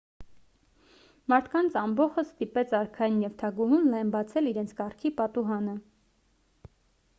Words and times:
մարդկանց 1.33 1.75
ամբոխն 1.81 2.25
ստիպեց 2.29 2.73
արքային 2.79 3.21
և 3.25 3.37
թագուհուն 3.43 3.87
լայն 3.93 4.11
բացել 4.17 4.51
իրենց 4.55 4.75
կառքի 4.81 5.15
պատուհանը 5.23 5.77